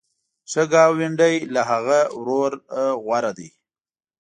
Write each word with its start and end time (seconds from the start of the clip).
ښه 0.51 0.63
ګاونډی 0.73 1.35
له 1.53 1.61
هغه 1.71 1.99
ورور 2.19 2.51
غوره 3.05 3.31
دی. 3.37 3.49